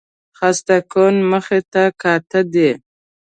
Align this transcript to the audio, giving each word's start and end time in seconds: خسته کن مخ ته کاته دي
خسته 0.37 0.77
کن 0.91 1.15
مخ 1.29 1.45
ته 1.71 1.83
کاته 2.01 2.41
دي 2.53 2.69